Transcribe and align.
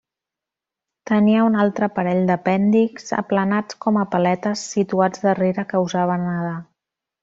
Tenia 1.11 1.43
un 1.49 1.57
altre 1.65 1.89
parell 1.99 2.23
d'apèndixs 2.31 3.15
aplanats 3.19 3.79
com 3.87 4.03
a 4.03 4.09
paletes 4.17 4.67
situats 4.75 5.27
darrere 5.31 5.71
que 5.73 5.87
usava 5.89 6.21
nedar. 6.29 6.61